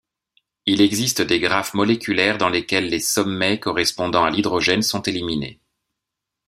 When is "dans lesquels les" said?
2.39-2.99